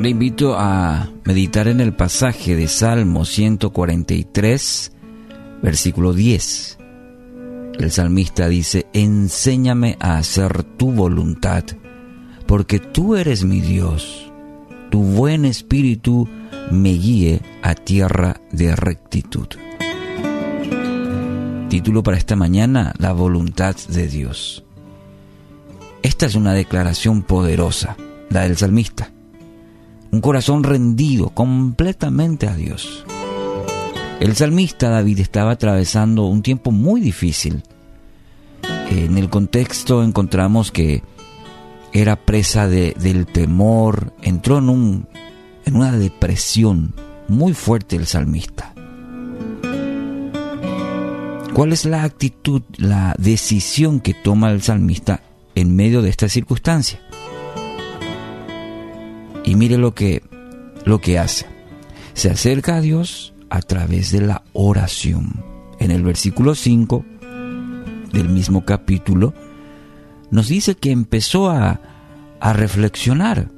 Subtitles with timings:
[0.00, 4.92] Le invito a meditar en el pasaje de Salmo 143,
[5.60, 6.78] versículo 10.
[7.80, 11.64] El salmista dice, enséñame a hacer tu voluntad,
[12.46, 14.30] porque tú eres mi Dios.
[14.88, 16.28] Tu buen espíritu
[16.70, 19.48] me guíe a tierra de rectitud.
[21.70, 24.64] Título para esta mañana, La voluntad de Dios.
[26.04, 27.96] Esta es una declaración poderosa,
[28.30, 29.10] la del salmista
[30.10, 33.04] un corazón rendido completamente a Dios.
[34.20, 37.62] El salmista David estaba atravesando un tiempo muy difícil.
[38.90, 41.02] En el contexto encontramos que
[41.92, 45.08] era presa del temor, entró en, un,
[45.64, 46.94] en una depresión
[47.28, 48.74] muy fuerte el salmista.
[51.54, 55.22] ¿Cuál es la actitud, la decisión que toma el salmista
[55.54, 57.00] en medio de esta circunstancia?
[59.48, 60.22] Y mire lo que,
[60.84, 61.46] lo que hace.
[62.12, 65.42] Se acerca a Dios a través de la oración.
[65.78, 67.02] En el versículo 5
[68.12, 69.32] del mismo capítulo
[70.30, 71.80] nos dice que empezó a,
[72.40, 73.50] a reflexionar,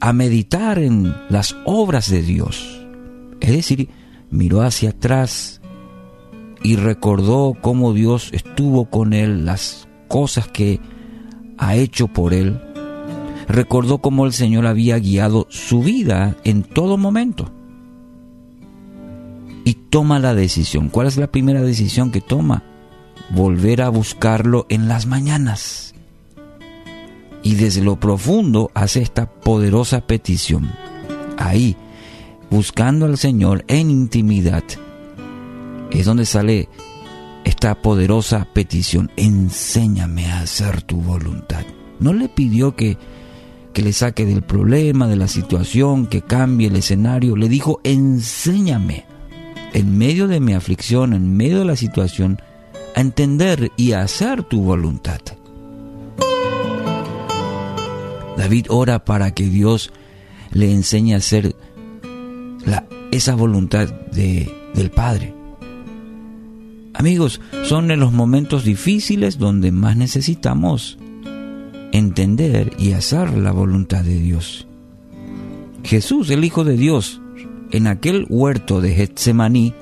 [0.00, 2.84] a meditar en las obras de Dios.
[3.38, 3.90] Es decir,
[4.30, 5.60] miró hacia atrás
[6.64, 10.80] y recordó cómo Dios estuvo con él, las cosas que
[11.56, 12.60] ha hecho por él
[13.48, 17.50] recordó cómo el Señor había guiado su vida en todo momento.
[19.64, 20.88] Y toma la decisión.
[20.88, 22.62] ¿Cuál es la primera decisión que toma?
[23.30, 25.94] Volver a buscarlo en las mañanas.
[27.42, 30.70] Y desde lo profundo hace esta poderosa petición.
[31.36, 31.76] Ahí,
[32.50, 34.64] buscando al Señor en intimidad,
[35.90, 36.68] es donde sale
[37.44, 39.10] esta poderosa petición.
[39.16, 41.64] Enséñame a hacer tu voluntad.
[42.00, 42.98] No le pidió que
[43.78, 47.36] que le saque del problema, de la situación, que cambie el escenario.
[47.36, 49.04] Le dijo, enséñame
[49.72, 52.42] en medio de mi aflicción, en medio de la situación,
[52.96, 55.20] a entender y a hacer tu voluntad.
[58.36, 59.92] David ora para que Dios
[60.50, 61.54] le enseñe a hacer
[63.12, 65.32] esa voluntad de, del Padre.
[66.94, 70.98] Amigos, son en los momentos difíciles donde más necesitamos
[71.92, 74.66] entender y hacer la voluntad de Dios.
[75.84, 77.20] Jesús, el Hijo de Dios,
[77.70, 79.74] en aquel huerto de Getsemaní,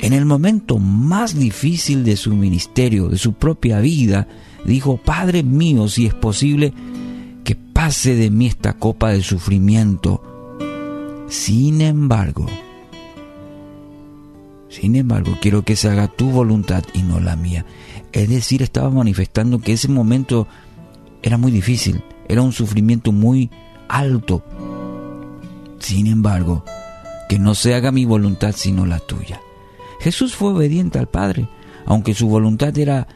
[0.00, 4.28] en el momento más difícil de su ministerio, de su propia vida,
[4.64, 6.72] dijo, Padre mío, si es posible,
[7.44, 10.22] que pase de mí esta copa de sufrimiento.
[11.28, 12.46] Sin embargo,
[14.70, 17.66] sin embargo, quiero que se haga tu voluntad y no la mía.
[18.12, 20.46] Es decir, estaba manifestando que ese momento
[21.22, 23.50] era muy difícil, era un sufrimiento muy
[23.88, 24.42] alto.
[25.78, 26.64] Sin embargo,
[27.28, 29.40] que no se haga mi voluntad sino la tuya.
[30.00, 31.48] Jesús fue obediente al Padre,
[31.86, 33.06] aunque su voluntad era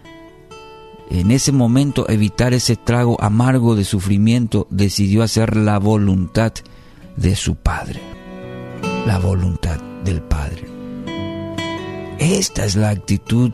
[1.11, 6.53] en ese momento evitar ese trago amargo de sufrimiento, decidió hacer la voluntad
[7.17, 8.01] de su Padre,
[9.07, 10.67] la voluntad del Padre.
[12.19, 13.53] Esta es la actitud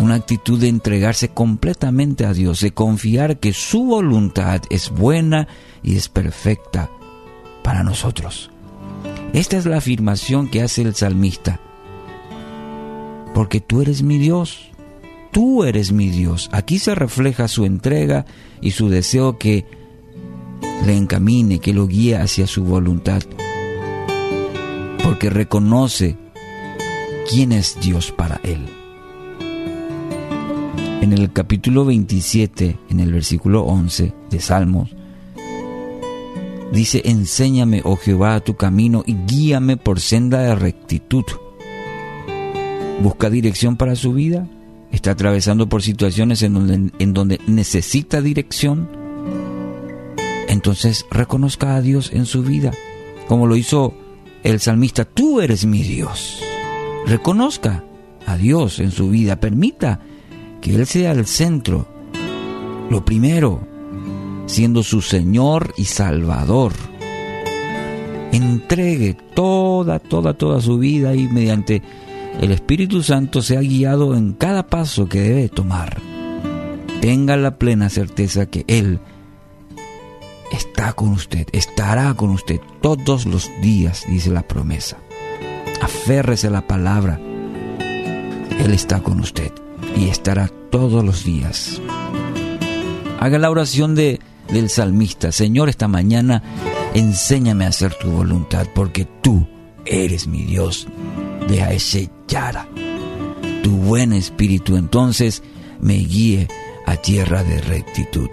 [0.00, 5.48] una actitud de entregarse completamente a Dios, de confiar que su voluntad es buena
[5.82, 6.90] y es perfecta
[7.62, 8.50] para nosotros.
[9.32, 11.60] Esta es la afirmación que hace el salmista.
[13.34, 14.70] Porque tú eres mi Dios,
[15.32, 16.48] tú eres mi Dios.
[16.52, 18.26] Aquí se refleja su entrega
[18.60, 19.66] y su deseo que
[20.86, 23.22] le encamine, que lo guíe hacia su voluntad.
[25.02, 26.16] Porque reconoce
[27.28, 28.83] quién es Dios para él
[31.04, 34.96] en el capítulo 27, en el versículo 11 de Salmos,
[36.72, 41.24] dice, enséñame, oh Jehová, tu camino y guíame por senda de rectitud.
[43.02, 44.48] Busca dirección para su vida,
[44.92, 48.88] está atravesando por situaciones en donde, en donde necesita dirección.
[50.48, 52.72] Entonces reconozca a Dios en su vida,
[53.28, 53.92] como lo hizo
[54.42, 56.42] el salmista, tú eres mi Dios.
[57.06, 57.84] Reconozca
[58.24, 60.00] a Dios en su vida, permita
[60.64, 61.86] que Él sea el centro,
[62.88, 63.60] lo primero,
[64.46, 66.72] siendo su Señor y Salvador.
[68.32, 71.82] Entregue toda, toda, toda su vida y mediante
[72.40, 76.00] el Espíritu Santo sea guiado en cada paso que debe tomar.
[77.02, 79.00] Tenga la plena certeza que Él
[80.50, 84.96] está con usted, estará con usted todos los días, dice la promesa.
[85.82, 87.20] Aférrese a la palabra.
[88.58, 89.52] Él está con usted
[89.96, 91.80] y estará todos los días.
[93.20, 94.20] Haga la oración de,
[94.52, 96.42] del salmista, Señor, esta mañana
[96.94, 99.46] enséñame a hacer tu voluntad, porque tú
[99.84, 100.86] eres mi Dios.
[101.48, 102.68] Deja ese yara.
[103.62, 105.42] Tu buen espíritu entonces
[105.80, 106.48] me guíe
[106.86, 108.28] a tierra de rectitud.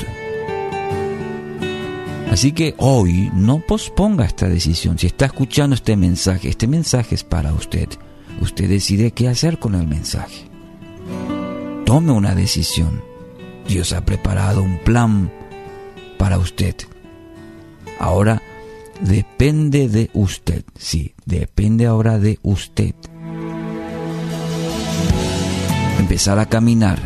[2.30, 4.98] Así que hoy no posponga esta decisión.
[4.98, 7.90] Si está escuchando este mensaje, este mensaje es para usted.
[8.40, 10.51] Usted decide qué hacer con el mensaje.
[11.92, 13.04] Tome una decisión.
[13.68, 15.30] Dios ha preparado un plan
[16.18, 16.74] para usted.
[18.00, 18.42] Ahora
[19.02, 20.64] depende de usted.
[20.78, 22.96] Sí, depende ahora de usted.
[26.00, 26.98] Empezar a caminar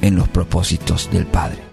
[0.00, 1.64] en los propósitos del Padre.